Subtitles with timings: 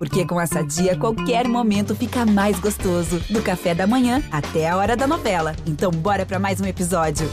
[0.00, 3.20] Porque com essa dia, qualquer momento fica mais gostoso.
[3.28, 5.54] Do café da manhã até a hora da novela.
[5.66, 7.28] Então, bora para mais um episódio.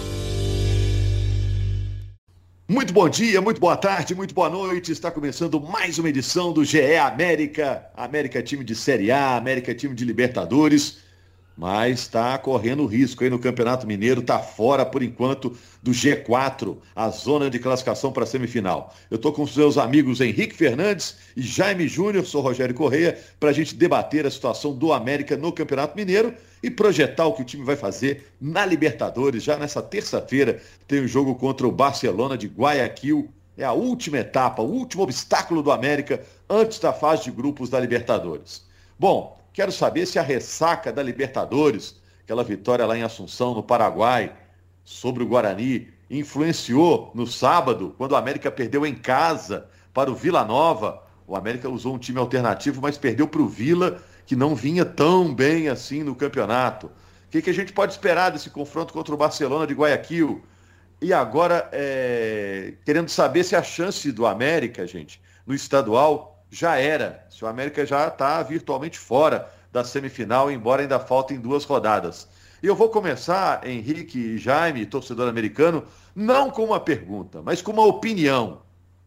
[2.67, 4.92] Muito bom dia, muito boa tarde, muito boa noite.
[4.92, 7.90] Está começando mais uma edição do GE América.
[7.95, 11.06] América time de Série A, América time de Libertadores
[11.57, 17.09] mas está correndo risco aí no Campeonato Mineiro, está fora por enquanto do G4, a
[17.09, 18.93] zona de classificação para a semifinal.
[19.09, 23.49] Eu estou com os meus amigos Henrique Fernandes e Jaime Júnior, sou Rogério Correia, para
[23.49, 27.45] a gente debater a situação do América no Campeonato Mineiro e projetar o que o
[27.45, 29.43] time vai fazer na Libertadores.
[29.43, 33.29] Já nessa terça-feira tem o jogo contra o Barcelona de Guayaquil.
[33.57, 37.79] É a última etapa, o último obstáculo do América antes da fase de grupos da
[37.79, 38.63] Libertadores.
[38.99, 44.31] Bom, Quero saber se a ressaca da Libertadores, aquela vitória lá em Assunção, no Paraguai,
[44.84, 50.45] sobre o Guarani, influenciou no sábado, quando o América perdeu em casa para o Vila
[50.45, 51.01] Nova.
[51.25, 55.34] O América usou um time alternativo, mas perdeu para o Vila, que não vinha tão
[55.34, 56.85] bem assim no campeonato.
[56.85, 56.91] O
[57.32, 60.43] que, que a gente pode esperar desse confronto contra o Barcelona de Guayaquil?
[61.01, 62.76] E agora, é...
[62.85, 67.26] querendo saber se a chance do América, gente, no estadual já era.
[67.30, 72.28] Se o América já está virtualmente fora da semifinal, embora ainda faltem duas rodadas.
[72.62, 75.84] E eu vou começar, Henrique e Jaime, torcedor americano,
[76.16, 78.62] não com uma pergunta, mas com uma opinião.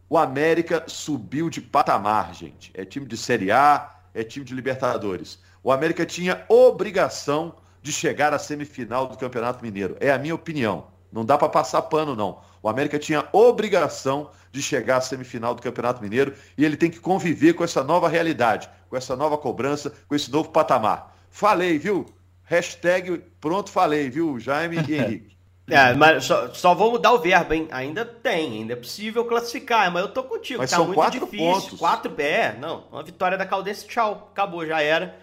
[0.09, 2.71] O América subiu de patamar, gente.
[2.73, 5.39] É time de Série A, é time de Libertadores.
[5.63, 9.97] O América tinha obrigação de chegar à semifinal do Campeonato Mineiro.
[9.99, 10.87] É a minha opinião.
[11.11, 12.39] Não dá para passar pano, não.
[12.63, 16.99] O América tinha obrigação de chegar à semifinal do Campeonato Mineiro e ele tem que
[16.99, 21.15] conviver com essa nova realidade, com essa nova cobrança, com esse novo patamar.
[21.29, 22.05] Falei, viu?
[22.43, 25.31] Hashtag pronto falei, viu, Jaime e Henrique.
[25.69, 27.67] É, mas só, só vou mudar o verbo, hein?
[27.71, 30.59] Ainda tem, ainda é possível classificar, mas eu tô contigo.
[30.59, 31.45] Mas tá são muito quatro difícil.
[31.45, 31.79] pontos.
[31.79, 32.83] Quatro é, não.
[32.91, 34.29] Uma vitória da Caldense, tchau.
[34.33, 35.15] Acabou, já era.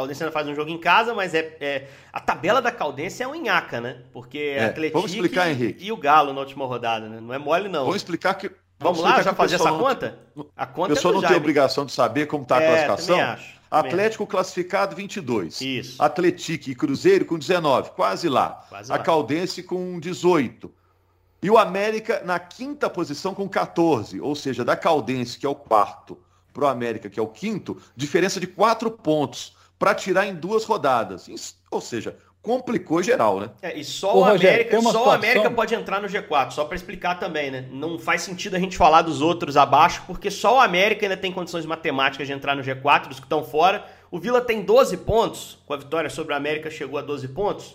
[0.00, 3.28] Caldense ainda faz um jogo em casa, mas é, é a tabela da Caldense é
[3.28, 3.98] um nhaca, né?
[4.12, 5.84] Porque é, Atlético vamos explicar, Henrique.
[5.84, 7.20] e o Galo na última rodada, né?
[7.20, 7.80] Não é mole não.
[7.84, 10.18] Vamos explicar que Vamos, explicar lá, já fazer essa pessoal não- conta?
[10.56, 11.42] A conta pessoa é não do tem Jaime.
[11.42, 13.06] obrigação de saber como está a É, classificação.
[13.16, 15.60] também acho, também Atlético classificado 22.
[15.60, 16.02] Isso.
[16.02, 18.64] Atlético e Cruzeiro com 19, quase lá.
[18.70, 19.02] Quase a lá.
[19.02, 20.72] Caldense com 18.
[21.42, 24.18] E o América na quinta posição com 14.
[24.20, 26.18] Ou seja, da Caldense, que é o quarto,
[26.52, 30.64] para o América, que é o quinto, diferença de quatro pontos para tirar em duas
[30.64, 31.26] rodadas.
[31.70, 33.50] Ou seja, complicou geral, né?
[33.62, 37.18] É, e só o América, só situação- América pode entrar no G4, só pra explicar
[37.18, 37.66] também, né?
[37.72, 41.32] Não faz sentido a gente falar dos outros abaixo, porque só o América ainda tem
[41.32, 43.82] condições matemáticas de entrar no G4, dos que estão fora.
[44.10, 47.74] O Vila tem 12 pontos, com a vitória sobre o América chegou a 12 pontos.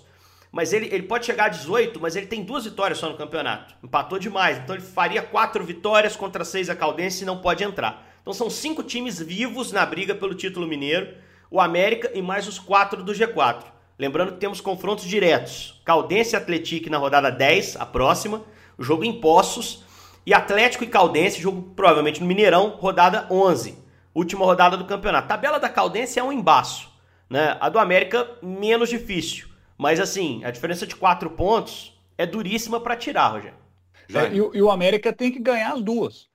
[0.52, 3.74] Mas ele, ele pode chegar a 18, mas ele tem duas vitórias só no campeonato.
[3.84, 4.60] Empatou demais.
[4.60, 8.08] Então ele faria quatro vitórias contra seis a Caldense e não pode entrar.
[8.22, 11.26] Então são cinco times vivos na briga pelo título mineiro.
[11.56, 13.64] O América e mais os quatro do G4.
[13.98, 15.82] Lembrando que temos confrontos diretos.
[15.86, 18.44] Caldense e Atlético na rodada 10, a próxima.
[18.78, 19.82] Jogo em Poços.
[20.26, 23.78] E Atlético e Caldense, jogo provavelmente no Mineirão, rodada 11.
[24.14, 25.24] Última rodada do campeonato.
[25.24, 26.92] A tabela da Caldense é um embaço.
[27.30, 27.56] Né?
[27.62, 29.48] A do América, menos difícil.
[29.78, 33.58] Mas assim, a diferença de 4 pontos é duríssima para tirar, Rogério.
[34.14, 36.28] É, e, e o América tem que ganhar as duas.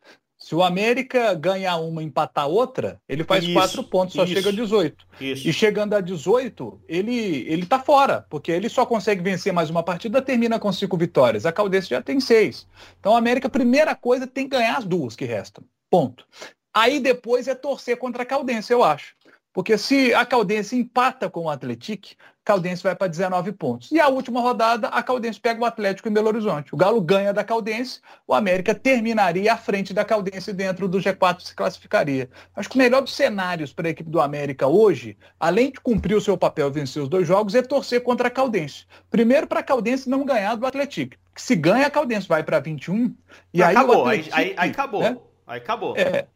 [0.42, 4.32] Se o América ganhar uma e empatar outra, ele faz Isso, quatro pontos, só isso.
[4.32, 5.06] chega a 18.
[5.20, 5.48] Isso.
[5.48, 9.82] E chegando a 18, ele, ele tá fora, porque ele só consegue vencer mais uma
[9.82, 11.44] partida, termina com cinco vitórias.
[11.44, 12.66] A Caldense já tem seis.
[12.98, 15.62] Então, a América, primeira coisa, tem que ganhar as duas que restam.
[15.90, 16.26] Ponto.
[16.72, 19.14] Aí depois é torcer contra a Caldense, eu acho.
[19.52, 22.08] Porque se a Caldense empata com o Atlético,
[22.50, 23.92] Caldense vai para 19 pontos.
[23.92, 26.74] E a última rodada, a Caldense pega o Atlético em Belo Horizonte.
[26.74, 31.42] O Galo ganha da Caldense, o América terminaria à frente da Caldense dentro do G4
[31.42, 32.28] se classificaria.
[32.56, 36.16] Acho que o melhor dos cenários para a equipe do América hoje, além de cumprir
[36.16, 38.84] o seu papel e vencer os dois jogos, é torcer contra a Caldense.
[39.08, 41.14] Primeiro para a Caldense não ganhar do Atlético.
[41.36, 43.14] Se ganha a Caldense vai para 21
[43.54, 45.02] e aí acabou, o aí, Atlético, aí, aí acabou.
[45.02, 45.16] né?
[45.46, 45.96] Aí acabou.
[45.96, 46.26] É,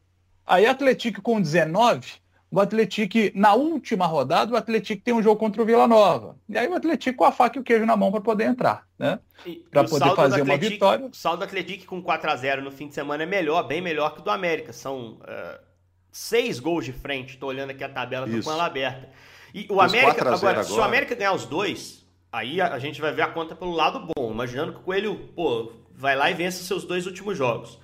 [0.46, 2.12] aí Atlético com 19,
[2.54, 6.36] o Atlético, na última rodada, o Atlético tem um jogo contra o Vila Nova.
[6.48, 8.86] E aí o Atlético com a faca e o queijo na mão para poder entrar,
[8.96, 9.18] né?
[9.44, 11.06] O poder saldo do fazer uma vitória.
[11.06, 14.20] O saldo do Atlético com 4x0 no fim de semana é melhor, bem melhor que
[14.20, 14.72] o do América.
[14.72, 15.60] São eh,
[16.12, 17.36] seis gols de frente.
[17.36, 19.10] Tô olhando aqui a tabela, tô com ela aberta.
[19.52, 20.88] E o Os América, 4 a 0 agora, se o agora.
[20.88, 24.30] América ganhar os dois, aí a, a gente vai ver a conta pelo lado bom.
[24.30, 27.80] Imaginando que o Coelho, pô, vai lá e vence os seus dois últimos jogos.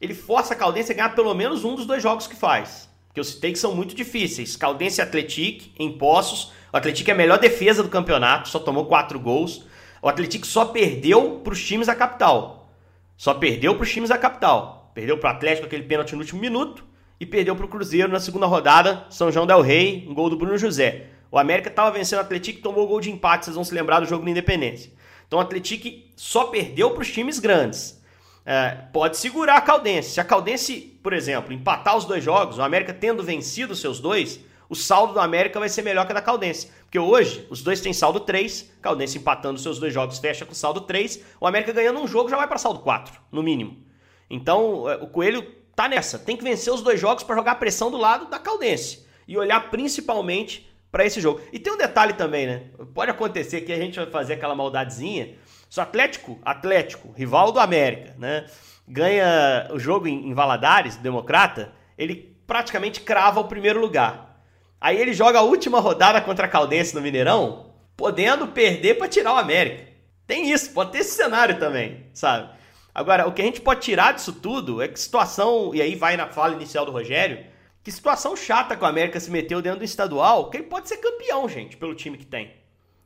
[0.00, 2.91] Ele força a Caldense a ganhar pelo menos um dos dois jogos que faz.
[3.12, 4.56] Que eu citei que são muito difíceis.
[4.56, 6.52] Caldense e Atlético, em Poços.
[6.72, 9.64] O Atlético é a melhor defesa do campeonato, só tomou quatro gols.
[10.00, 12.72] O Atlético só perdeu para os times da capital.
[13.16, 14.90] Só perdeu para os times da capital.
[14.94, 16.84] Perdeu para o Atlético aquele pênalti no último minuto
[17.20, 20.36] e perdeu para o Cruzeiro na segunda rodada, São João del Rei, um gol do
[20.36, 21.06] Bruno José.
[21.30, 23.72] O América estava vencendo o Atlético e tomou o gol de empate, vocês vão se
[23.72, 24.92] lembrar do jogo da Independência.
[25.26, 28.02] Então o Atlético só perdeu para os times grandes.
[28.44, 30.10] É, pode segurar a Caldense.
[30.10, 34.40] Se a Caldense, por exemplo, empatar os dois jogos, o América tendo vencido seus dois,
[34.68, 36.70] o saldo do América vai ser melhor que a da Caldense.
[36.84, 40.82] Porque hoje, os dois têm saldo 3, Caldense empatando seus dois jogos fecha com saldo
[40.82, 43.84] 3, o América ganhando um jogo já vai para saldo 4, no mínimo.
[44.30, 45.42] Então, é, o Coelho
[45.76, 48.38] tá nessa, tem que vencer os dois jogos para jogar a pressão do lado da
[48.38, 51.40] Caldense e olhar principalmente para esse jogo.
[51.52, 52.62] E tem um detalhe também, né?
[52.94, 55.34] Pode acontecer que a gente vai fazer aquela maldadezinha.
[55.72, 58.44] Se o Atlético, Atlético, rival do América, né,
[58.86, 64.38] ganha o jogo em, Valadares, Democrata, ele praticamente crava o primeiro lugar.
[64.78, 69.32] Aí ele joga a última rodada contra a Caldense no Mineirão, podendo perder para tirar
[69.32, 69.90] o América.
[70.26, 72.50] Tem isso, pode ter esse cenário também, sabe?
[72.94, 76.18] Agora, o que a gente pode tirar disso tudo é que situação, e aí vai
[76.18, 77.46] na fala inicial do Rogério,
[77.82, 80.98] que situação chata que o América se meteu dentro do estadual, que ele pode ser
[80.98, 82.52] campeão, gente, pelo time que tem.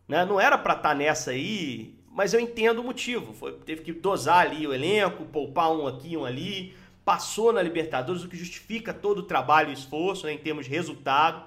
[0.09, 0.25] Né?
[0.25, 3.35] Não era para estar tá nessa aí, mas eu entendo o motivo.
[3.35, 6.75] Foi, teve que dosar ali o elenco, poupar um aqui, um ali,
[7.05, 10.71] passou na Libertadores, o que justifica todo o trabalho e esforço né, em termos de
[10.71, 11.47] resultado.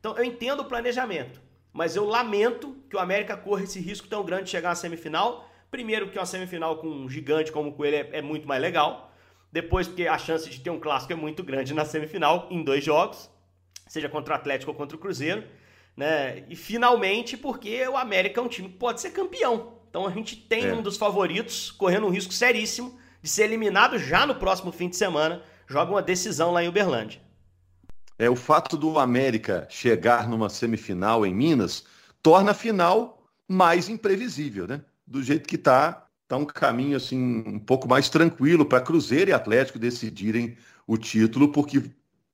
[0.00, 1.40] Então eu entendo o planejamento,
[1.72, 5.48] mas eu lamento que o América corra esse risco tão grande de chegar à semifinal.
[5.70, 9.14] Primeiro, que uma semifinal com um gigante como o Coelho é, é muito mais legal.
[9.52, 12.82] Depois, porque a chance de ter um clássico é muito grande na semifinal, em dois
[12.82, 13.30] jogos,
[13.86, 15.44] seja contra o Atlético ou contra o Cruzeiro.
[15.96, 16.44] Né?
[16.48, 19.77] E finalmente, porque o América é um time que pode ser campeão.
[19.98, 20.72] Então a gente tem é.
[20.72, 24.94] um dos favoritos correndo um risco seríssimo de ser eliminado já no próximo fim de
[24.94, 25.42] semana.
[25.66, 27.20] Joga uma decisão lá em Uberlândia.
[28.16, 31.82] É, o fato do América chegar numa semifinal em Minas
[32.22, 34.82] torna a final mais imprevisível, né?
[35.04, 39.34] Do jeito que está, tá um caminho assim um pouco mais tranquilo para Cruzeiro e
[39.34, 40.56] Atlético decidirem
[40.86, 41.82] o título, porque a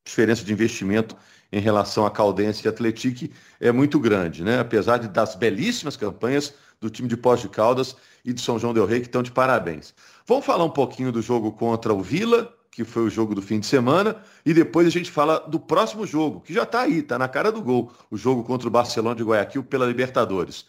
[0.04, 1.16] diferença de investimento
[1.50, 4.58] em relação a Caldense e Atlético é muito grande, né?
[4.58, 8.74] Apesar de, das belíssimas campanhas do time de Pós de Caldas e de São João
[8.74, 9.94] del Rei, que estão de parabéns.
[10.26, 13.60] Vamos falar um pouquinho do jogo contra o Vila, que foi o jogo do fim
[13.60, 17.18] de semana, e depois a gente fala do próximo jogo, que já está aí, está
[17.18, 20.66] na cara do gol, o jogo contra o Barcelona de Guayaquil pela Libertadores.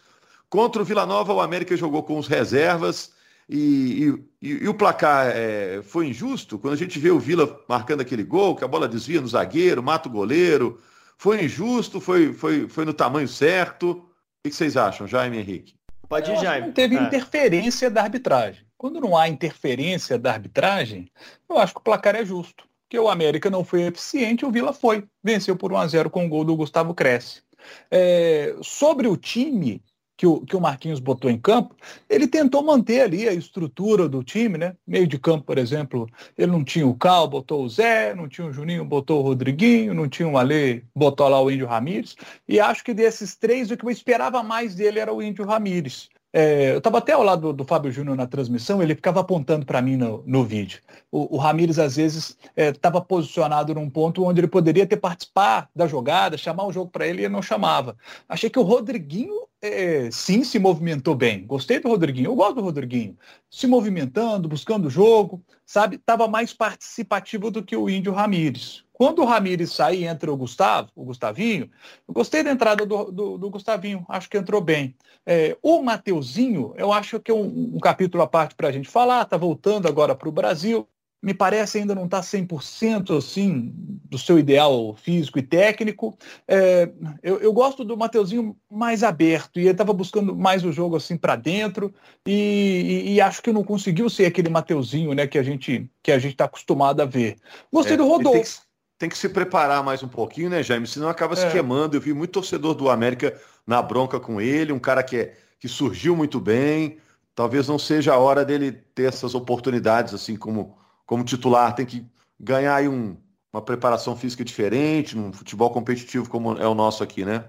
[0.48, 3.12] Contra o Vila Nova, o América jogou com os reservas
[3.48, 6.58] e, e, e o placar é, foi injusto.
[6.58, 9.82] Quando a gente vê o Vila marcando aquele gol, que a bola desvia no zagueiro,
[9.82, 10.78] mata o goleiro,
[11.18, 13.90] foi injusto, foi, foi, foi no tamanho certo.
[13.90, 15.74] O que vocês acham, Jaime Henrique?
[16.08, 16.66] Pode ir, Jaime.
[16.68, 17.02] Não teve ah.
[17.02, 18.64] interferência da arbitragem.
[18.76, 21.10] Quando não há interferência da arbitragem,
[21.48, 22.64] eu acho que o placar é justo.
[22.88, 25.04] Que o América não foi eficiente, o Vila foi.
[25.22, 27.42] Venceu por 1 a 0 com o gol do Gustavo Cresce.
[27.90, 29.82] É, sobre o time
[30.16, 31.74] que o, que o Marquinhos botou em campo,
[32.08, 34.74] ele tentou manter ali a estrutura do time, né?
[34.86, 36.08] Meio de campo, por exemplo,
[36.38, 39.92] ele não tinha o Cal, botou o Zé, não tinha o Juninho, botou o Rodriguinho,
[39.92, 42.16] não tinha o Alê, botou lá o Índio Ramírez.
[42.48, 46.08] E acho que desses três, o que eu esperava mais dele era o Índio Ramírez.
[46.38, 49.64] É, eu estava até ao lado do, do Fábio Júnior na transmissão, ele ficava apontando
[49.64, 50.80] para mim no, no, vídeo.
[51.10, 55.70] O, o Ramires, às vezes, estava é, posicionado num ponto onde ele poderia ter participar
[55.74, 57.96] da jogada, chamar o jogo para ele e ele não chamava.
[58.28, 61.46] Achei que o Rodriguinho, é, sim, se movimentou bem.
[61.46, 63.16] Gostei do Rodriguinho, eu gosto do Rodriguinho.
[63.50, 65.96] Se movimentando, buscando o jogo, sabe?
[65.96, 68.84] Estava mais participativo do que o Índio Ramires.
[68.92, 71.70] Quando o Ramires sair entra o Gustavo, o Gustavinho,
[72.08, 74.94] eu gostei da entrada do, do, do Gustavinho, acho que entrou bem.
[75.26, 78.88] É, o Mateuzinho, eu acho que é um, um capítulo à parte para a gente
[78.88, 80.88] falar, está voltando agora para o Brasil,
[81.22, 86.16] me parece ainda não está 100% assim do seu ideal físico e técnico.
[86.46, 86.90] É,
[87.22, 91.16] eu, eu, gosto do Mateuzinho mais aberto e ele estava buscando mais o jogo assim
[91.16, 91.92] para dentro
[92.26, 96.12] e, e, e, acho que não conseguiu ser aquele Mateuzinho né, que a gente que
[96.12, 97.36] a gente está acostumado a ver.
[97.72, 98.66] Gostei é, do Rodolfo
[98.98, 100.86] tem que se preparar mais um pouquinho, né, Jaime?
[100.86, 101.36] Senão acaba é.
[101.36, 101.96] se queimando.
[101.96, 105.68] Eu vi muito torcedor do América na bronca com ele, um cara que, é, que
[105.68, 106.98] surgiu muito bem.
[107.34, 111.74] Talvez não seja a hora dele ter essas oportunidades, assim, como, como titular.
[111.74, 112.04] Tem que
[112.38, 113.16] ganhar aí um,
[113.52, 117.44] uma preparação física diferente, num futebol competitivo como é o nosso aqui, né?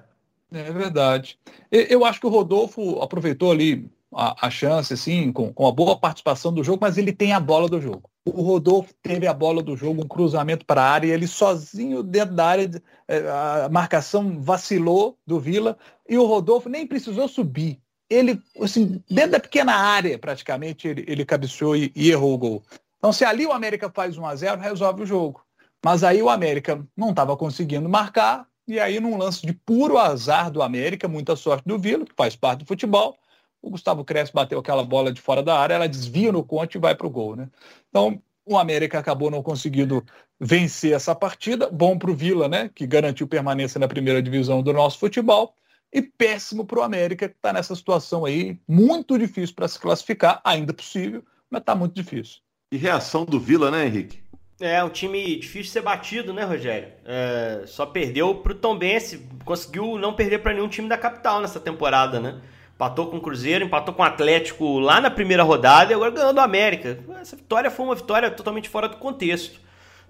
[0.52, 1.38] É verdade.
[1.70, 5.98] Eu acho que o Rodolfo aproveitou ali a, a chance, assim, com, com a boa
[5.98, 9.62] participação do jogo, mas ele tem a bola do jogo o Rodolfo teve a bola
[9.62, 13.70] do jogo, um cruzamento para a área, e ele sozinho dentro da área, é, a
[13.72, 17.80] marcação vacilou do Vila, e o Rodolfo nem precisou subir.
[18.10, 22.64] Ele, assim, dentro da pequena área, praticamente, ele, ele cabeceou e, e errou o gol.
[22.98, 25.44] Então, se ali o América faz 1 a 0 resolve o jogo.
[25.84, 30.52] Mas aí o América não estava conseguindo marcar, e aí num lance de puro azar
[30.52, 33.18] do América, muita sorte do Vila, que faz parte do futebol,
[33.62, 36.82] o Gustavo Cresce bateu aquela bola de fora da área, ela desvia no conte e
[36.82, 37.36] vai para o gol.
[37.36, 37.50] Né?
[37.90, 40.06] Então, O América acabou não conseguindo
[40.40, 41.70] vencer essa partida.
[41.70, 42.70] Bom para o Vila, né?
[42.74, 45.54] Que garantiu permanência na primeira divisão do nosso futebol.
[45.92, 50.40] E péssimo para o América, que está nessa situação aí, muito difícil para se classificar,
[50.46, 52.40] ainda possível, mas está muito difícil.
[52.70, 54.20] E reação do Vila, né, Henrique?
[54.60, 56.90] É, um time difícil de ser batido, né, Rogério?
[57.06, 62.20] É, só perdeu pro Tombense, conseguiu não perder para nenhum time da capital nessa temporada,
[62.20, 62.42] né?
[62.76, 66.34] Empatou com o Cruzeiro, empatou com o Atlético lá na primeira rodada e agora ganhou
[66.34, 67.00] do América.
[67.22, 69.62] Essa vitória foi uma vitória totalmente fora do contexto.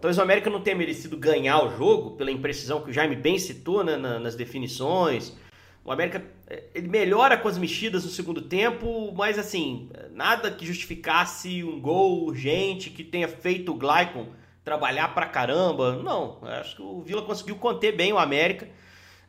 [0.01, 3.37] Talvez o América não tenha merecido ganhar o jogo pela imprecisão que o Jaime bem
[3.37, 5.37] citou né, nas definições.
[5.87, 6.21] O América
[6.75, 12.25] ele melhora com as mexidas no segundo tempo, mas assim, nada que justificasse um gol
[12.25, 14.27] urgente que tenha feito o Glycon
[14.65, 15.95] trabalhar pra caramba.
[16.03, 18.67] Não, acho que o Vila conseguiu conter bem o América.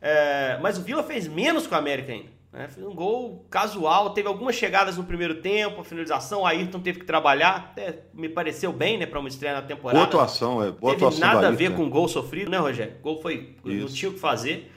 [0.01, 2.27] É, mas o Vila fez menos com o América ainda.
[2.51, 2.67] Né?
[2.67, 6.99] Fez um gol casual, teve algumas chegadas no primeiro tempo, a finalização, o Ayrton teve
[6.99, 9.97] que trabalhar, até me pareceu bem, né, para uma estreia na temporada.
[9.97, 10.71] Boa atuação, é.
[10.71, 11.77] Boa teve atuação nada a ver né?
[11.77, 12.95] com o gol sofrido, né, Rogério?
[12.99, 13.55] O gol foi.
[13.63, 13.79] Isso.
[13.79, 14.69] Não tinha o que fazer.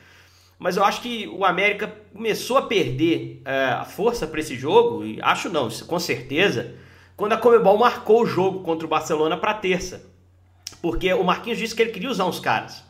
[0.62, 5.04] Mas eu acho que o América começou a perder é, a força para esse jogo,
[5.04, 6.76] e acho não, com certeza,
[7.16, 10.08] quando a Comebol marcou o jogo contra o Barcelona para terça.
[10.80, 12.84] Porque o Marquinhos disse que ele queria usar uns caras.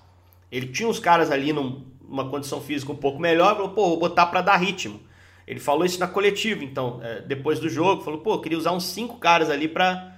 [0.50, 3.99] Ele tinha uns caras ali num, numa condição física um pouco melhor, falou, pô, vou
[3.99, 5.00] botar para dar ritmo.
[5.47, 8.85] Ele falou isso na coletiva, então, é, depois do jogo, falou, pô, queria usar uns
[8.85, 10.12] cinco caras ali para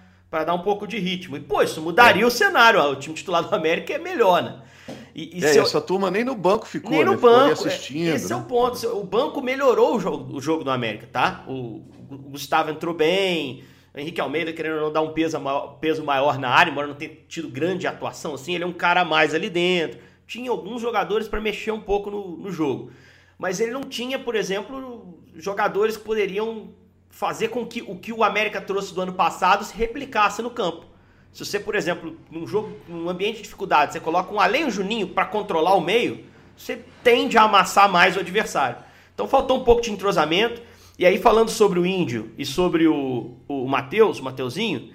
[0.45, 1.37] dar um pouco de ritmo.
[1.37, 2.27] E, pô, isso mudaria É.
[2.27, 4.61] o cenário, ó, o time titular do América é melhor, né?
[5.15, 7.07] E, e É, se eu- essa turma nem no banco ficou, nem né?
[7.07, 7.53] no ali banco.
[7.53, 8.15] assistindo.
[8.15, 8.43] Esse é né?
[8.43, 8.87] o ponto.
[8.89, 11.45] O banco melhorou o jogo, o jogo do América, tá?
[11.47, 13.65] O, o Gustavo entrou bem.
[13.95, 16.95] O Henrique Almeida querendo não dar um peso maior, peso maior na área, embora não
[16.97, 20.01] tenha tido grande atuação assim, ele é um cara a mais ali dentro.
[20.27, 22.91] Tinha alguns jogadores para mexer um pouco no, no jogo.
[23.39, 26.71] Mas ele não tinha, por exemplo, jogadores que poderiam
[27.09, 30.87] fazer com que o que o América trouxe do ano passado se replicasse no campo.
[31.35, 34.71] Se você, por exemplo, num jogo, num ambiente de dificuldade, você coloca um além um
[34.71, 36.25] Juninho para controlar o meio,
[36.57, 38.77] você tende a amassar mais o adversário.
[39.13, 40.63] Então faltou um pouco de entrosamento.
[40.97, 44.95] E aí, falando sobre o Índio e sobre o, o Matheus, o Mateuzinho,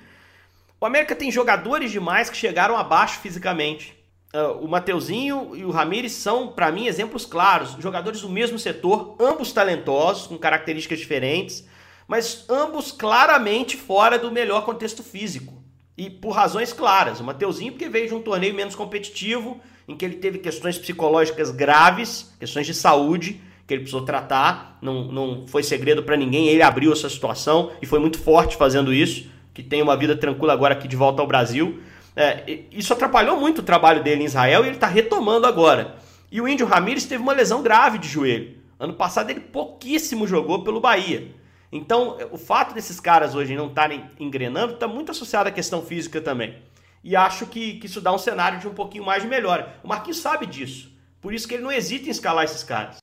[0.80, 3.94] o América tem jogadores demais que chegaram abaixo fisicamente.
[4.34, 7.76] Ah, o Mateuzinho e o Ramires são, para mim, exemplos claros.
[7.82, 11.68] Jogadores do mesmo setor, ambos talentosos, com características diferentes,
[12.08, 15.59] mas ambos claramente fora do melhor contexto físico.
[16.00, 17.20] E por razões claras.
[17.20, 21.52] O Mateuzinho, porque veio de um torneio menos competitivo, em que ele teve questões psicológicas
[21.52, 24.78] graves, questões de saúde, que ele precisou tratar.
[24.82, 28.94] Não, não foi segredo para ninguém, ele abriu essa situação e foi muito forte fazendo
[28.94, 29.30] isso.
[29.54, 31.82] Que tem uma vida tranquila agora aqui de volta ao Brasil.
[32.16, 35.98] É, isso atrapalhou muito o trabalho dele em Israel e ele está retomando agora.
[36.32, 38.56] E o Índio Ramírez teve uma lesão grave de joelho.
[38.80, 41.28] Ano passado ele pouquíssimo jogou pelo Bahia.
[41.72, 46.20] Então, o fato desses caras hoje não estarem engrenando está muito associado à questão física
[46.20, 46.58] também.
[47.04, 49.76] E acho que, que isso dá um cenário de um pouquinho mais de melhora.
[49.84, 50.92] O Marquinhos sabe disso.
[51.22, 52.98] Por isso que ele não hesita em escalar esses caras.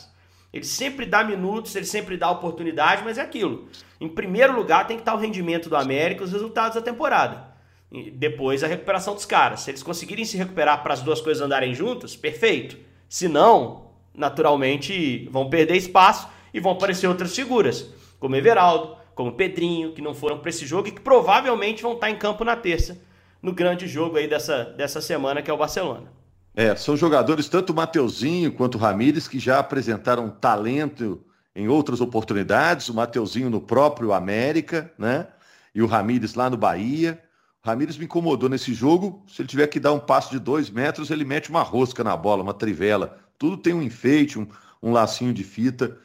[0.52, 3.68] Ele sempre dá minutos, ele sempre dá oportunidade, mas é aquilo.
[4.00, 7.54] Em primeiro lugar tem que estar o rendimento do América os resultados da temporada.
[7.90, 9.60] E depois a recuperação dos caras.
[9.60, 12.76] Se eles conseguirem se recuperar para as duas coisas andarem juntas, perfeito.
[13.08, 17.90] Se não, naturalmente vão perder espaço e vão aparecer outras figuras,
[18.26, 22.10] como Everaldo, como Pedrinho, que não foram para esse jogo e que provavelmente vão estar
[22.10, 23.00] em campo na terça,
[23.40, 26.10] no grande jogo aí dessa, dessa semana que é o Barcelona.
[26.52, 31.22] É, são jogadores, tanto o Mateuzinho quanto o Ramires, que já apresentaram talento
[31.54, 32.88] em outras oportunidades.
[32.88, 35.28] O Mateuzinho no próprio América, né?
[35.72, 37.22] E o Ramires lá no Bahia.
[37.64, 39.22] O Ramires me incomodou nesse jogo.
[39.28, 42.16] Se ele tiver que dar um passo de dois metros, ele mete uma rosca na
[42.16, 43.20] bola, uma trivela.
[43.38, 44.48] Tudo tem um enfeite, um,
[44.82, 45.96] um lacinho de fita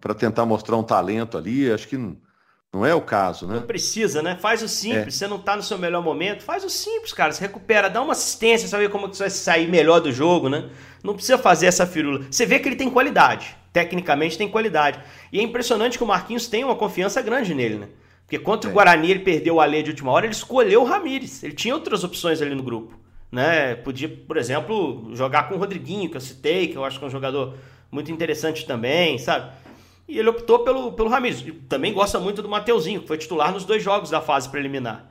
[0.00, 1.70] para tentar mostrar um talento ali.
[1.72, 2.16] Acho que não,
[2.72, 3.54] não é o caso, né?
[3.54, 4.36] Não precisa, né?
[4.40, 5.14] Faz o simples.
[5.14, 7.32] Você não tá no seu melhor momento, faz o simples, cara.
[7.32, 10.68] Você recupera, dá uma assistência, sabe como que você vai sair melhor do jogo, né?
[11.02, 12.26] Não precisa fazer essa firula.
[12.30, 13.56] Você vê que ele tem qualidade.
[13.72, 15.00] Tecnicamente tem qualidade.
[15.32, 17.88] E é impressionante que o Marquinhos tem uma confiança grande nele, né?
[18.24, 18.74] Porque contra o É.
[18.74, 21.42] Guarani ele perdeu o Alê de última hora, ele escolheu o Ramires.
[21.42, 22.98] Ele tinha outras opções ali no grupo.
[23.30, 23.74] Né?
[23.74, 27.08] Podia, por exemplo, jogar com o Rodriguinho, que eu citei, que eu acho que é
[27.08, 27.54] um jogador
[27.90, 29.52] muito interessante também, sabe?
[30.06, 31.40] E ele optou pelo, pelo Ramires.
[31.40, 35.10] E também gosta muito do Mateuzinho, que foi titular nos dois jogos da fase preliminar.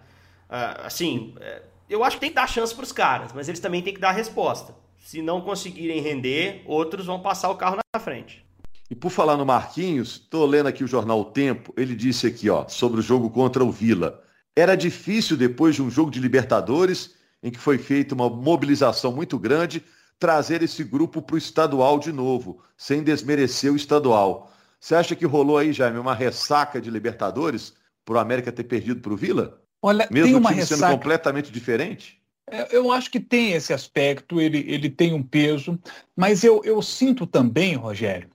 [0.50, 3.60] Ah, assim, é, eu acho que tem que dar chance para os caras, mas eles
[3.60, 4.74] também têm que dar resposta.
[4.98, 8.44] Se não conseguirem render, outros vão passar o carro na frente.
[8.90, 12.50] E por falar no Marquinhos, estou lendo aqui o jornal O Tempo, ele disse aqui,
[12.50, 14.24] ó, sobre o jogo contra o Vila.
[14.56, 19.38] Era difícil, depois de um jogo de Libertadores, em que foi feita uma mobilização muito
[19.38, 19.84] grande,
[20.20, 24.52] trazer esse grupo para o estadual de novo, sem desmerecer o estadual.
[24.80, 27.74] Você acha que rolou aí, Jaime, uma ressaca de Libertadores
[28.06, 29.62] para o América ter perdido para o Vila?
[29.82, 30.82] Olha, Mesmo tem uma ressaca...
[30.82, 32.22] sendo completamente diferente?
[32.50, 35.78] É, eu acho que tem esse aspecto, ele, ele tem um peso,
[36.16, 38.30] mas eu, eu sinto também, Rogério,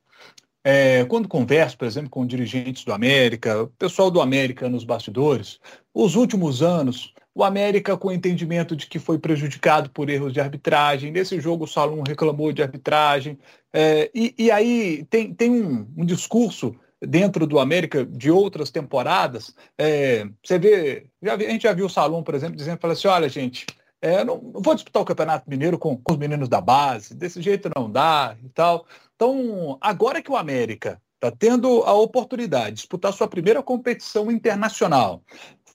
[0.65, 5.59] é, quando converso, por exemplo, com dirigentes do América, o pessoal do América nos bastidores,
[5.93, 10.41] os últimos anos, o América com o entendimento de que foi prejudicado por erros de
[10.41, 11.11] arbitragem.
[11.11, 13.39] Nesse jogo o Salom reclamou de arbitragem.
[13.73, 19.55] É, e, e, aí tem, tem um, um, discurso dentro do América de outras temporadas.
[19.79, 23.29] É, você vê, já, a gente já viu o Salom, por exemplo, dizendo assim, olha,
[23.29, 23.65] gente,
[24.01, 27.41] é, não, não, vou disputar o Campeonato Mineiro com, com, os meninos da base, desse
[27.41, 28.85] jeito não dá e tal.
[29.15, 35.23] Então, agora que o América está tendo a oportunidade de disputar sua primeira competição internacional,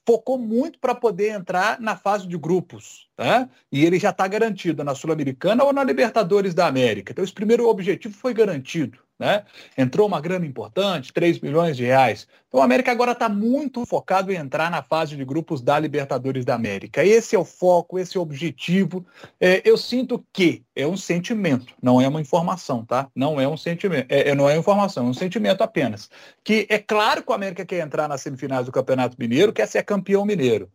[0.08, 3.10] focou muito para poder entrar na fase de grupos.
[3.18, 3.50] Tá?
[3.70, 7.12] E ele já está garantido na Sul-Americana ou na Libertadores da América.
[7.12, 9.00] Então, esse primeiro objetivo foi garantido.
[9.20, 9.44] Né?
[9.76, 12.28] Entrou uma grana importante, 3 milhões de reais.
[12.48, 16.46] Então o América agora está muito focado em entrar na fase de grupos da Libertadores
[16.46, 17.04] da América.
[17.04, 19.04] Esse é o foco, esse é o objetivo.
[19.40, 23.10] É, eu sinto que é um sentimento, não é uma informação, tá?
[23.16, 26.10] Não é um sentimento, é, é, não é informação, é um sentimento apenas.
[26.44, 29.84] Que é claro que o América quer entrar nas semifinais do Campeonato Mineiro, quer ser
[29.84, 30.72] campeão mineiro.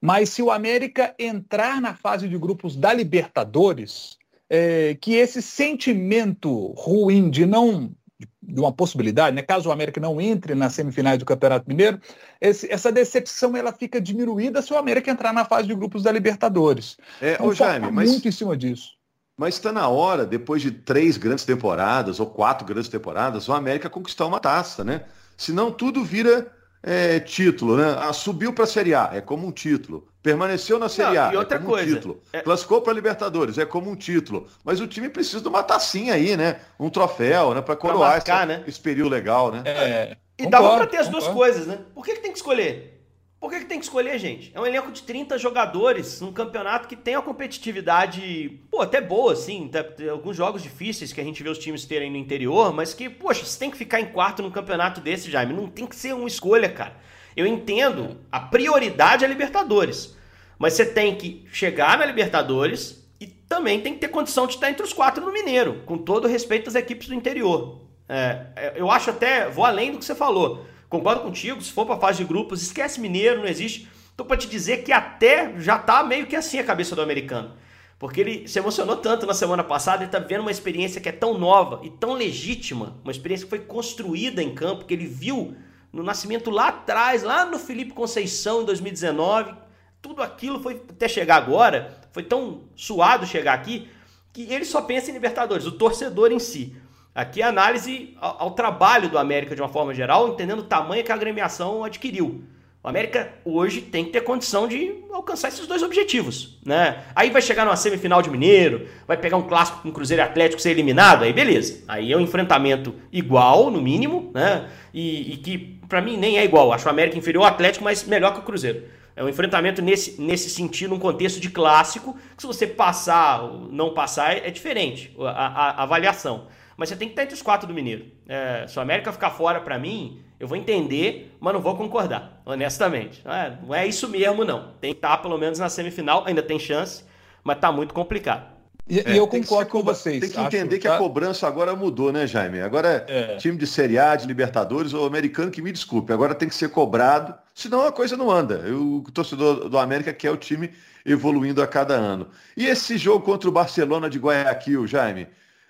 [0.00, 6.72] Mas se o América entrar na fase de grupos da Libertadores, é, que esse sentimento
[6.76, 7.94] ruim de não
[8.42, 12.00] de uma possibilidade, né, caso o América não entre nas semifinais do Campeonato Mineiro,
[12.40, 16.12] esse, essa decepção ela fica diminuída se o América entrar na fase de grupos da
[16.12, 16.96] Libertadores.
[17.20, 18.96] É, então, ô Jaime, mas muito em cima disso.
[19.36, 23.90] Mas está na hora, depois de três grandes temporadas ou quatro grandes temporadas, o América
[23.90, 25.02] conquistar uma taça, né?
[25.36, 26.55] Senão tudo vira
[26.86, 27.96] é, título, né?
[27.98, 30.06] Ah, subiu para a Série A, é como um título.
[30.22, 32.22] Permaneceu na Série A, e outra é como coisa, um título.
[32.32, 32.40] É...
[32.40, 34.46] Classificou para Libertadores, é como um título.
[34.64, 36.60] Mas o time precisa de uma tacinha aí, né?
[36.78, 37.60] Um troféu, né?
[37.60, 38.64] Para coroar marcar, essa, né?
[38.68, 39.62] esse período legal, né?
[39.64, 41.80] É, e concordo, dava para ter as duas coisas, né?
[41.92, 42.95] Por que, que tem que escolher?
[43.38, 44.50] Por que, que tem que escolher, gente?
[44.54, 49.34] É um elenco de 30 jogadores, um campeonato que tem a competitividade, pô, até boa,
[49.34, 49.70] assim.
[49.96, 53.10] Tem alguns jogos difíceis que a gente vê os times terem no interior, mas que,
[53.10, 55.52] poxa, você tem que ficar em quarto num campeonato desse, Jaime.
[55.52, 56.96] Não tem que ser uma escolha, cara.
[57.36, 60.16] Eu entendo a prioridade é a Libertadores.
[60.58, 64.70] Mas você tem que chegar na Libertadores e também tem que ter condição de estar
[64.70, 67.82] entre os quatro no Mineiro, com todo respeito às equipes do interior.
[68.08, 70.64] É, é eu acho até, vou além do que você falou.
[70.88, 73.88] Concordo contigo, se for para fase de grupos, esquece Mineiro, não existe.
[74.16, 77.52] Tô para te dizer que até já tá meio que assim a cabeça do americano.
[77.98, 81.12] Porque ele se emocionou tanto na semana passada, ele tá vivendo uma experiência que é
[81.12, 85.56] tão nova e tão legítima, uma experiência que foi construída em campo, que ele viu
[85.92, 89.54] no nascimento lá atrás, lá no Felipe Conceição em 2019.
[90.02, 93.88] Tudo aquilo foi até chegar agora, foi tão suado chegar aqui,
[94.32, 96.76] que ele só pensa em Libertadores, o torcedor em si.
[97.16, 101.02] Aqui a análise ao, ao, trabalho do América de uma forma geral, entendendo o tamanho
[101.02, 102.44] que a agremiação adquiriu.
[102.84, 107.04] O América hoje tem que ter condição de alcançar esses dois objetivos, né?
[107.14, 110.72] Aí vai chegar numa semifinal de Mineiro, vai pegar um clássico com Cruzeiro Atlético ser
[110.72, 111.82] eliminado, aí beleza.
[111.88, 114.68] Aí é um enfrentamento igual, no mínimo, né?
[114.92, 116.70] E, e que para mim nem é igual.
[116.70, 118.82] Acho o América inferior ao Atlético, mas melhor que o Cruzeiro.
[119.16, 123.72] É um enfrentamento nesse, nesse sentido, um contexto de clássico, que se você passar ou
[123.72, 127.42] não passar, é diferente a, a, a avaliação mas você tem que estar entre os
[127.42, 128.06] quatro do Mineiro.
[128.28, 132.42] É, se o América ficar fora para mim, eu vou entender, mas não vou concordar,
[132.44, 133.22] honestamente.
[133.24, 134.72] Não é, não é, isso mesmo, não.
[134.80, 137.04] Tem que estar pelo menos na semifinal, ainda tem chance,
[137.42, 138.56] mas tá muito complicado.
[138.88, 140.20] E, é, e eu concordo com vocês.
[140.20, 142.60] Tem que entender que a cobrança agora mudou, né, Jaime?
[142.60, 146.48] Agora é time de Série A, de Libertadores, ou americano que me desculpe, agora tem
[146.48, 148.62] que ser cobrado, senão a coisa não anda.
[148.72, 150.70] o torcedor do América quer o time
[151.04, 152.28] evoluindo a cada ano.
[152.56, 155.26] E esse jogo contra o Barcelona de Guayaquil, Jaime?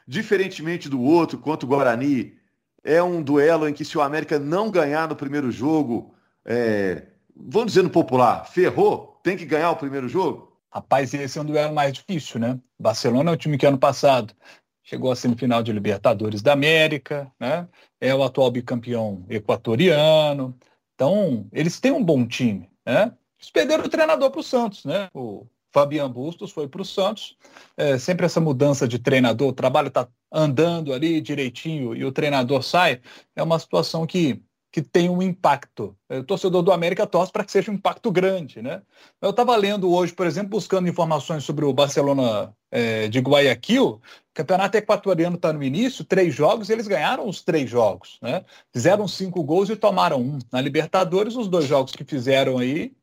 [0.07, 2.37] Diferentemente do outro, quanto o Guarani,
[2.85, 6.15] é um duelo em que se o América não ganhar no primeiro jogo,
[6.45, 10.57] é, vamos dizer no popular, ferrou, tem que ganhar o primeiro jogo?
[10.71, 12.61] Rapaz, esse é um duelo mais difícil, né?
[12.79, 14.35] Barcelona é o time que ano passado
[14.83, 17.69] chegou à semifinal de Libertadores da América, né?
[18.01, 20.57] É o atual bicampeão equatoriano.
[20.95, 23.13] Então, eles têm um bom time, né?
[23.39, 25.09] Eles perderam o treinador para o Santos, né?
[25.13, 27.37] O Fabian Bustos foi para o Santos.
[27.77, 32.63] É, sempre essa mudança de treinador, o trabalho está andando ali direitinho e o treinador
[32.63, 33.03] sai,
[33.35, 35.95] é uma situação que, que tem um impacto.
[36.09, 38.63] É, o torcedor do América torce para que seja um impacto grande.
[38.63, 38.81] Né?
[39.21, 43.87] Eu estava lendo hoje, por exemplo, buscando informações sobre o Barcelona é, de Guayaquil.
[43.87, 44.01] O
[44.33, 48.19] campeonato equatoriano está no início, três jogos, eles ganharam os três jogos.
[48.23, 48.43] Né?
[48.73, 50.39] Fizeram cinco gols e tomaram um.
[50.51, 52.95] Na Libertadores, os dois jogos que fizeram aí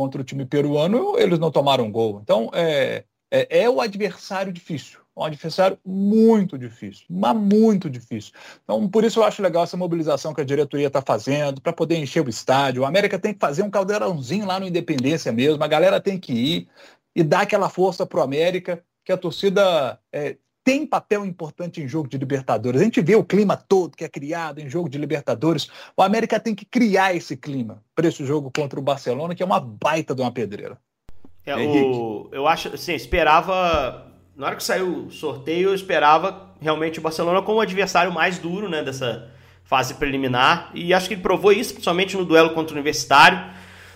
[0.00, 2.20] contra o time peruano, eles não tomaram gol.
[2.22, 4.98] Então, é, é, é o adversário difícil.
[5.14, 8.32] um adversário muito difícil, mas muito difícil.
[8.64, 11.96] Então, por isso eu acho legal essa mobilização que a diretoria está fazendo, para poder
[11.98, 12.80] encher o estádio.
[12.80, 16.32] O América tem que fazer um caldeirãozinho lá no Independência mesmo, a galera tem que
[16.32, 16.68] ir
[17.14, 21.88] e dar aquela força para o América, que a torcida é, tem papel importante em
[21.88, 22.80] jogo de Libertadores.
[22.80, 25.68] A gente vê o clima todo que é criado em jogo de Libertadores.
[25.96, 29.46] O América tem que criar esse clima para esse jogo contra o Barcelona, que é
[29.46, 30.78] uma baita de uma pedreira.
[31.46, 34.06] É, o, eu acho, assim, esperava.
[34.36, 38.38] Na hora que saiu o sorteio, eu esperava realmente o Barcelona como o adversário mais
[38.38, 39.30] duro né, dessa
[39.64, 40.70] fase preliminar.
[40.74, 43.38] E acho que ele provou isso, principalmente no duelo contra o Universitário.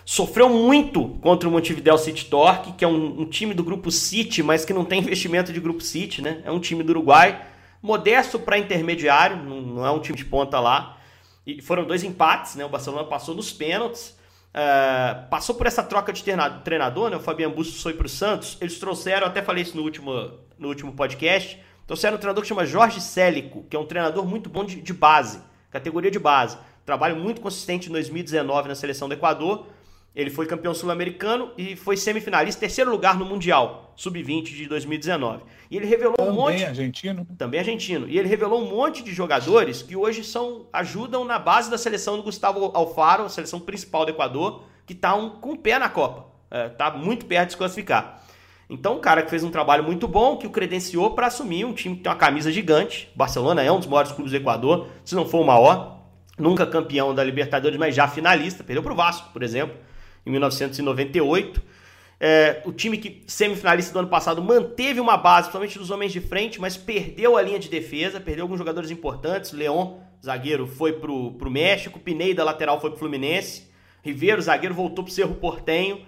[0.04, 4.42] Sofreu muito contra o Montevideo City Torque, que é um, um, time do grupo City,
[4.42, 6.42] mas que não tem investimento de grupo City, né?
[6.44, 7.42] É um time do Uruguai,
[7.80, 10.98] modesto para intermediário, não, não, é um time de ponta lá.
[11.46, 12.66] E foram dois empates, né?
[12.66, 14.10] O Barcelona passou nos pênaltis,
[14.50, 17.16] uh, passou por essa troca de treinador, né?
[17.16, 18.58] O Fabian Bustos foi para o Santos.
[18.60, 20.12] Eles trouxeram, até falei isso no último,
[20.58, 24.50] no último podcast, trouxeram um treinador que chama Jorge Célico, que é um treinador muito
[24.50, 25.40] bom de, de base,
[25.70, 26.58] categoria de base.
[26.84, 29.66] Trabalho muito consistente em 2019 na seleção do Equador
[30.14, 35.42] ele foi campeão sul-americano e foi semifinalista, terceiro lugar no Mundial Sub-20 de 2019.
[35.68, 36.52] E ele revelou também um monte.
[36.52, 37.26] Também argentino.
[37.36, 38.08] Também argentino.
[38.08, 42.16] E ele revelou um monte de jogadores que hoje são ajudam na base da seleção
[42.16, 45.88] do Gustavo Alfaro, a seleção principal do Equador, que está um, com o pé na
[45.88, 46.26] Copa.
[46.48, 48.22] Está é, muito perto de se classificar.
[48.70, 51.72] Então, um cara que fez um trabalho muito bom, que o credenciou para assumir um
[51.72, 53.10] time que tem uma camisa gigante.
[53.16, 56.02] Barcelona é um dos maiores clubes do Equador, se não for o maior.
[56.38, 58.62] Nunca campeão da Libertadores, mas já finalista.
[58.62, 59.76] Perdeu para o Vasco, por exemplo
[60.24, 61.62] em 1998.
[62.20, 66.20] É, o time que semifinalista do ano passado manteve uma base, principalmente dos homens de
[66.20, 69.52] frente, mas perdeu a linha de defesa, perdeu alguns jogadores importantes.
[69.52, 73.68] Leon, zagueiro, foi pro, pro México, Pineda, lateral, foi pro Fluminense.
[74.02, 76.06] Ribeiro, zagueiro, voltou pro Cerro Portenho.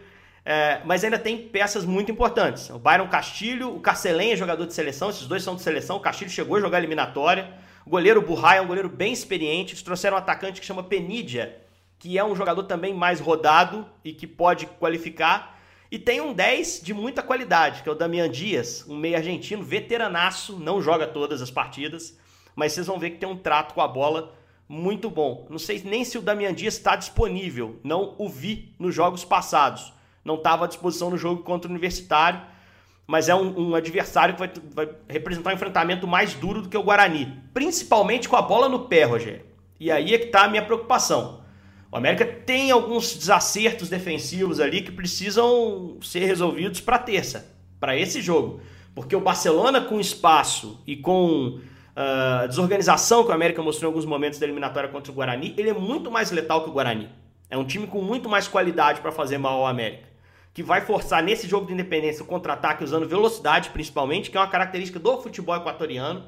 [0.49, 2.71] É, mas ainda tem peças muito importantes.
[2.71, 5.97] O Byron Castilho, o Carcelenha, é jogador de seleção, esses dois são de seleção.
[5.97, 7.53] O Castilho chegou a jogar eliminatória.
[7.85, 9.73] O goleiro Burray é um goleiro bem experiente.
[9.73, 11.66] Eles trouxeram um atacante que chama Penidia,
[11.99, 15.59] que é um jogador também mais rodado e que pode qualificar.
[15.91, 19.63] E tem um 10 de muita qualidade, que é o Damian Dias, um meio argentino,
[19.63, 22.19] veteranaço, não joga todas as partidas,
[22.55, 24.35] mas vocês vão ver que tem um trato com a bola
[24.69, 25.47] muito bom.
[25.49, 29.93] Não sei nem se o Damian Dias está disponível, não o vi nos jogos passados.
[30.25, 32.43] Não estava à disposição no jogo contra o Universitário,
[33.07, 36.77] mas é um, um adversário que vai, vai, representar um enfrentamento mais duro do que
[36.77, 39.47] o Guarani, principalmente com a bola no pé, Rogério.
[39.79, 41.46] E aí é que está a minha preocupação.
[41.97, 48.21] O América tem alguns desacertos defensivos ali que precisam ser resolvidos para terça, para esse
[48.21, 48.61] jogo.
[48.95, 54.05] Porque o Barcelona, com espaço e com uh, desorganização que o América mostrou em alguns
[54.05, 57.09] momentos da eliminatória contra o Guarani, ele é muito mais letal que o Guarani.
[57.49, 60.07] É um time com muito mais qualidade para fazer mal ao América.
[60.53, 64.51] Que vai forçar nesse jogo de independência o contra-ataque usando velocidade, principalmente, que é uma
[64.51, 66.25] característica do futebol equatoriano.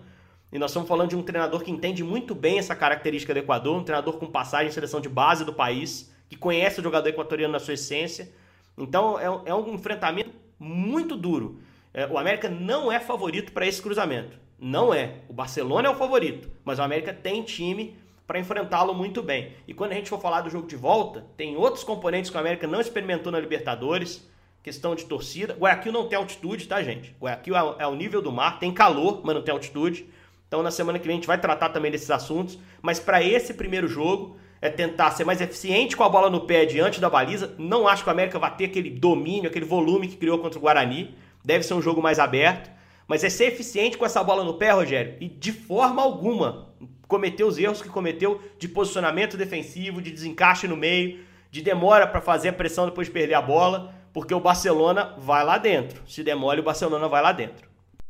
[0.51, 3.77] E nós estamos falando de um treinador que entende muito bem essa característica do Equador,
[3.77, 7.53] um treinador com passagem em seleção de base do país, que conhece o jogador equatoriano
[7.53, 8.33] na sua essência.
[8.77, 11.61] Então é, um, é enfrentamento muito duro.
[11.93, 14.39] É, o América não é favorito para esse cruzamento.
[14.59, 15.17] Não é.
[15.29, 19.53] O Barcelona é o favorito, mas o América tem time para enfrentá-lo muito bem.
[19.67, 22.41] E quando a gente for falar do jogo de volta, tem outros componentes que o
[22.41, 24.29] América não experimentou na Libertadores,
[24.63, 25.55] questão de torcida.
[25.55, 27.15] Guayaquil não tem altitude, tá, gente?
[27.21, 30.07] Guayaquil é, é o nível do mar, tem calor, mas não tem altitude.
[30.49, 32.59] Então, na semana que vem, a gente vai tratar também desses assuntos.
[32.83, 36.65] Mas para esse primeiro jogo, é tentar ser mais eficiente com a bola no pé
[36.65, 37.55] diante da baliza.
[37.59, 40.63] Não acho que o América vai ter aquele domínio, aquele volume que criou contra o
[40.63, 41.15] Guarani.
[41.45, 42.71] Deve ser um jogo mais aberto.
[43.07, 46.69] Mas é ser eficiente com essa bola no pé, Rogério, e de forma alguma
[47.07, 52.21] cometer os erros que cometeu de posicionamento defensivo, de desencaixe no meio, de demora para
[52.21, 56.03] fazer a pressão depois de perder a bola, porque o Barcelona vai lá dentro.
[56.07, 57.67] Se demole, o Barcelona vai lá dentro.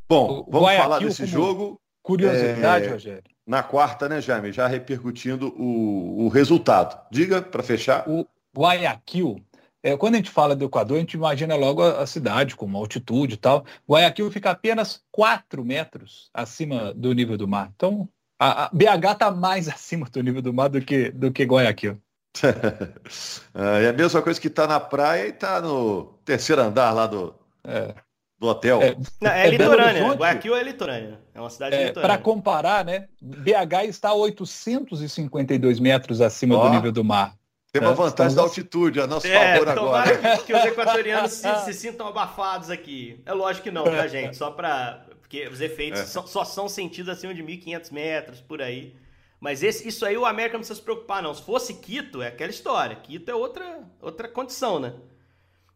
[0.09, 1.29] Bom, vamos falar desse como...
[1.29, 1.81] jogo.
[2.09, 3.25] Curiosidade, é, Rogério.
[3.47, 4.51] Na quarta, né, Jaime?
[4.51, 6.99] Já repercutindo o, o resultado.
[7.11, 8.09] Diga, para fechar.
[8.09, 9.39] O Guayaquil,
[9.83, 12.65] é, quando a gente fala do Equador, a gente imagina logo a, a cidade, com
[12.65, 13.63] uma altitude e tal.
[13.87, 17.71] Guayaquil fica apenas 4 metros acima do nível do mar.
[17.77, 18.09] Então,
[18.41, 22.01] a, a BH está mais acima do nível do mar do que, do que Guayaquil.
[23.55, 27.35] é a mesma coisa que está na praia e está no terceiro andar lá do,
[27.65, 27.95] é
[28.39, 28.81] do hotel.
[28.81, 30.13] É, Não, é, é litorânea.
[30.13, 31.21] Guayaquil é litorânea.
[31.35, 32.17] É uma cidade é, litorânea.
[32.17, 33.09] Para comparar, né?
[33.21, 37.35] BH está a 852 metros acima oh, do nível do mar.
[37.73, 40.39] Tem uma é, vantagem da altitude a nosso é, favor agora.
[40.39, 43.21] que os equatorianos se, se, sintam abafados aqui.
[43.27, 44.37] É lógico que não, tá, gente?
[44.37, 45.07] Só para...
[45.21, 46.05] Porque os efeitos é.
[46.07, 48.97] só, só, são sentidos acima de 1.500 metros, por aí.
[49.39, 51.35] Mas esse, isso aí o América não precisa se preocupar, não.
[51.35, 52.97] Se fosse Quito, é aquela história.
[52.97, 54.95] Quito é outra, outra condição, né?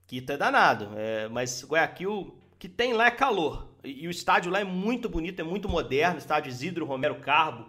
[0.07, 0.89] Quito é danado.
[0.97, 3.67] É, mas Guayaquil que tem lá é calor.
[3.83, 7.67] E o estádio lá é muito bonito, é muito moderno, estádio Isidro Romero Carbo,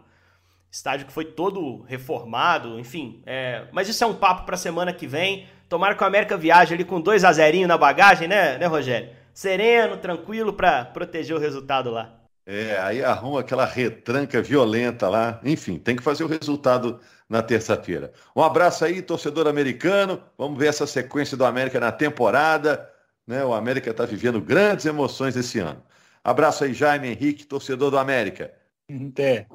[0.70, 3.24] estádio que foi todo reformado, enfim.
[3.26, 3.66] É...
[3.72, 5.48] Mas isso é um papo para semana que vem.
[5.68, 9.10] Tomara que o América viaje ali com 2 a 0 na bagagem, né, né, Rogério?
[9.34, 12.14] Sereno, tranquilo para proteger o resultado lá.
[12.46, 15.40] É, aí arruma aquela retranca violenta lá.
[15.44, 18.14] Enfim, tem que fazer o resultado na terça-feira.
[18.36, 20.22] Um abraço aí, torcedor americano.
[20.38, 22.93] Vamos ver essa sequência do América na temporada.
[23.28, 23.44] Né?
[23.44, 25.84] O América está vivendo grandes emoções esse ano.
[26.24, 28.54] Abraço aí, Jaime Henrique, torcedor do América.
[28.90, 29.48] Até.